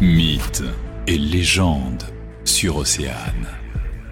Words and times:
Mythes 0.00 0.64
et 1.06 1.16
légendes 1.16 2.02
sur 2.44 2.76
Océane. 2.78 3.63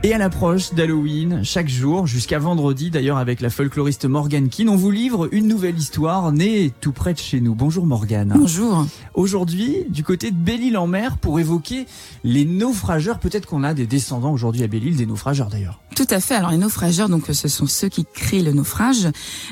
Et 0.05 0.13
à 0.13 0.19
l'approche 0.19 0.75
d'Halloween, 0.75 1.43
chaque 1.45 1.69
jour, 1.69 2.09
jusqu'à 2.09 2.41
vendredi 2.41 2.91
d'ailleurs 2.91 3.19
avec 3.19 3.41
la 3.41 3.51
folkloriste 3.51 4.05
Morgane 4.05 4.49
Keane, 4.49 4.69
on 4.69 4.75
vous 4.75 4.91
livre 4.91 5.29
une 5.31 5.47
nouvelle 5.47 5.79
histoire 5.79 6.33
née 6.33 6.73
tout 6.81 6.91
près 6.91 7.13
de 7.13 7.21
chez 7.21 7.41
nous. 7.41 7.55
Bonjour 7.55 7.87
Morgane. 7.87 8.35
Bonjour. 8.37 8.85
Aujourd'hui, 9.15 9.85
du 9.91 10.03
côté 10.03 10.33
de 10.33 10.37
Belle-Île-en-Mer, 10.37 11.19
pour 11.19 11.39
évoquer 11.39 11.87
les 12.25 12.45
naufrageurs. 12.45 13.21
Peut-être 13.21 13.47
qu'on 13.47 13.63
a 13.63 13.75
des 13.75 13.87
descendants 13.87 14.33
aujourd'hui 14.33 14.65
à 14.65 14.67
Belle-Île, 14.67 14.97
des 14.97 15.07
naufrageurs 15.07 15.49
d'ailleurs. 15.49 15.79
Tout 15.95 16.07
à 16.11 16.19
fait. 16.19 16.35
Alors 16.35 16.51
les 16.51 16.59
naufrageurs, 16.59 17.09
donc 17.09 17.27
ce 17.31 17.47
sont 17.47 17.67
ceux 17.67 17.89
qui 17.89 18.05
créent 18.05 18.43
le 18.43 18.53
naufrage. 18.53 19.09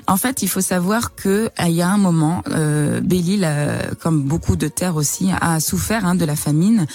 En 0.09 0.17
fait, 0.17 0.43
il 0.43 0.49
faut 0.49 0.61
savoir 0.61 1.15
que 1.15 1.49
il 1.65 1.75
y 1.75 1.83
a 1.83 1.89
un 1.89 1.99
moment, 1.99 2.43
euh, 2.51 3.01
Belle-Île, 3.01 3.45
euh, 3.47 3.93
comme 4.01 4.23
beaucoup 4.23 4.57
de 4.57 4.67
terres 4.67 4.97
aussi, 4.97 5.29
a 5.41 5.61
souffert 5.61 6.05
hein, 6.07 6.17
de 6.17 6.25
la 6.25 6.35
famine. 6.35 6.87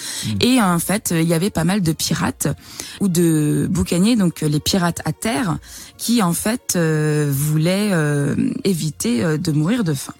Et 0.42 0.60
en 0.60 0.78
fait, 0.78 1.14
il 1.16 1.26
y 1.26 1.32
avait 1.32 1.48
pas 1.48 1.64
mal 1.64 1.80
de 1.80 1.92
pirates 1.92 2.48
ou 3.00 3.08
de 3.08 3.45
boucaniers, 3.68 4.16
donc 4.16 4.40
les 4.40 4.60
pirates 4.60 5.00
à 5.04 5.12
terre, 5.12 5.58
qui 5.98 6.22
en 6.22 6.32
fait 6.32 6.74
euh, 6.76 7.30
voulaient 7.30 7.90
euh, 7.92 8.34
éviter 8.64 9.22
euh, 9.24 9.36
de 9.38 9.52
mourir 9.52 9.84
de 9.84 9.94
faim. 9.94 10.14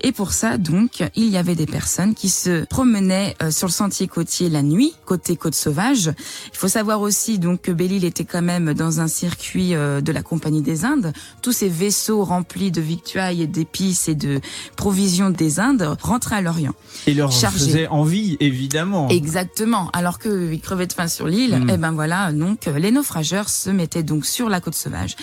Et 0.00 0.12
pour 0.12 0.32
ça, 0.32 0.58
donc, 0.58 1.02
il 1.16 1.24
y 1.28 1.36
avait 1.36 1.56
des 1.56 1.66
personnes 1.66 2.14
qui 2.14 2.28
se 2.28 2.64
promenaient 2.66 3.34
euh, 3.42 3.50
sur 3.50 3.66
le 3.66 3.72
sentier 3.72 4.06
côtier 4.06 4.48
la 4.48 4.62
nuit, 4.62 4.94
côté 5.04 5.34
côte 5.36 5.56
sauvage. 5.56 6.12
Il 6.52 6.56
faut 6.56 6.68
savoir 6.68 7.00
aussi 7.00 7.38
donc 7.40 7.62
que 7.62 7.72
Belle-Île 7.72 8.04
était 8.04 8.24
quand 8.24 8.42
même 8.42 8.74
dans 8.74 9.00
un 9.00 9.08
circuit 9.08 9.74
euh, 9.74 10.00
de 10.00 10.12
la 10.12 10.22
Compagnie 10.22 10.62
des 10.62 10.84
Indes. 10.84 11.12
Tous 11.42 11.50
ces 11.52 11.68
vaisseaux 11.68 12.22
remplis 12.24 12.70
de 12.70 12.80
victuailles 12.80 13.48
d'épices 13.48 14.08
et 14.08 14.14
de 14.14 14.40
provisions 14.76 15.30
des 15.30 15.58
Indes 15.58 15.96
rentraient 16.00 16.36
à 16.36 16.40
l'Orient. 16.42 16.74
Et 17.08 17.14
leur 17.14 17.32
Chargés. 17.32 17.58
faisait 17.58 17.88
envie, 17.88 18.36
évidemment. 18.40 19.08
Exactement. 19.08 19.90
Alors 19.92 20.20
qu'ils 20.20 20.60
crevaient 20.60 20.86
de 20.86 20.92
faim 20.92 21.08
sur 21.08 21.26
l'île, 21.26 21.58
Mm. 21.58 21.70
et 21.70 21.76
ben 21.76 21.92
voilà, 21.92 22.30
donc 22.32 22.67
euh, 22.67 22.67
les 22.70 22.90
naufrageurs 22.90 23.48
se 23.48 23.70
mettaient 23.70 24.02
donc 24.02 24.26
sur 24.26 24.48
la 24.48 24.60
côte 24.60 24.74
sauvage. 24.74 25.16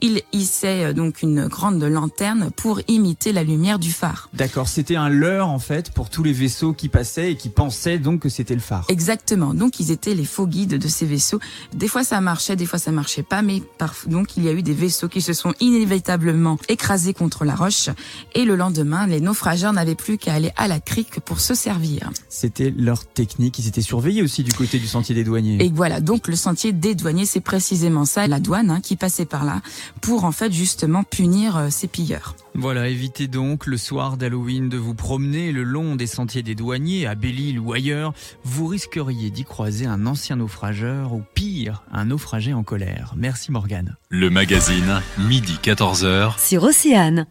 Ils 0.00 0.22
hissaient 0.32 0.84
euh, 0.84 0.92
donc 0.92 1.22
une 1.22 1.46
grande 1.46 1.82
lanterne 1.82 2.50
pour 2.56 2.80
imiter 2.88 3.32
la 3.32 3.44
lumière 3.44 3.78
du 3.78 3.92
phare. 3.92 4.28
D'accord, 4.34 4.68
c'était 4.68 4.96
un 4.96 5.08
leurre 5.08 5.48
en 5.48 5.58
fait 5.58 5.90
pour 5.90 6.10
tous 6.10 6.22
les 6.22 6.32
vaisseaux 6.32 6.72
qui 6.72 6.88
passaient 6.88 7.32
et 7.32 7.36
qui 7.36 7.48
pensaient 7.48 7.98
donc 7.98 8.20
que 8.20 8.28
c'était 8.28 8.54
le 8.54 8.60
phare. 8.60 8.84
Exactement. 8.88 9.54
Donc 9.54 9.80
ils 9.80 9.90
étaient 9.90 10.14
les 10.14 10.24
faux 10.24 10.46
guides 10.46 10.78
de 10.78 10.88
ces 10.88 11.06
vaisseaux. 11.06 11.40
Des 11.74 11.88
fois 11.88 12.04
ça 12.04 12.20
marchait, 12.20 12.56
des 12.56 12.66
fois 12.66 12.78
ça 12.78 12.92
marchait 12.92 13.22
pas, 13.22 13.42
mais 13.42 13.62
parf- 13.78 14.08
donc 14.08 14.36
il 14.36 14.44
y 14.44 14.48
a 14.48 14.52
eu 14.52 14.62
des 14.62 14.74
vaisseaux 14.74 15.08
qui 15.08 15.20
se 15.20 15.32
sont 15.32 15.54
inévitablement 15.60 16.58
écrasés 16.68 17.14
contre 17.14 17.44
la 17.44 17.54
roche. 17.54 17.88
Et 18.34 18.44
le 18.44 18.56
lendemain, 18.56 19.06
les 19.06 19.20
naufrageurs 19.20 19.72
n'avaient 19.72 19.94
plus 19.94 20.18
qu'à 20.18 20.34
aller 20.34 20.52
à 20.56 20.68
la 20.68 20.80
crique 20.80 21.20
pour 21.20 21.40
se 21.40 21.54
servir. 21.54 22.10
C'était 22.28 22.72
leur 22.76 23.06
technique, 23.06 23.58
ils 23.58 23.68
étaient 23.68 23.82
surveillés 23.82 24.22
aussi 24.22 24.42
du 24.42 24.52
côté 24.52 24.78
du 24.78 24.86
sentier 24.86 25.14
des 25.14 25.24
douaniers. 25.24 25.64
Et 25.64 25.70
voilà, 25.74 26.00
donc 26.00 26.28
le 26.28 26.36
sentier 26.36 26.72
des 26.72 26.91
douaniers, 26.94 27.26
c'est 27.26 27.40
précisément 27.40 28.04
ça, 28.04 28.26
la 28.26 28.40
douane 28.40 28.70
hein, 28.70 28.80
qui 28.80 28.96
passait 28.96 29.24
par 29.24 29.44
là 29.44 29.60
pour 30.00 30.24
en 30.24 30.32
fait 30.32 30.52
justement 30.52 31.02
punir 31.04 31.56
euh, 31.56 31.68
ces 31.70 31.88
pilleurs. 31.88 32.36
Voilà, 32.54 32.88
évitez 32.88 33.28
donc 33.28 33.66
le 33.66 33.76
soir 33.76 34.16
d'Halloween 34.16 34.68
de 34.68 34.76
vous 34.76 34.94
promener 34.94 35.52
le 35.52 35.62
long 35.62 35.96
des 35.96 36.06
sentiers 36.06 36.42
des 36.42 36.54
douaniers 36.54 37.06
à 37.06 37.14
Belle-Île 37.14 37.58
ou 37.58 37.72
ailleurs. 37.72 38.12
Vous 38.44 38.66
risqueriez 38.66 39.30
d'y 39.30 39.44
croiser 39.44 39.86
un 39.86 40.06
ancien 40.06 40.36
naufrageur 40.36 41.14
ou 41.14 41.22
pire, 41.34 41.82
un 41.92 42.06
naufragé 42.06 42.52
en 42.52 42.62
colère. 42.62 43.14
Merci 43.16 43.52
Morgane. 43.52 43.96
Le 44.10 44.30
magazine, 44.30 45.00
midi 45.18 45.58
14h. 45.62 46.38
sur 46.38 46.64
Océane. 46.64 47.26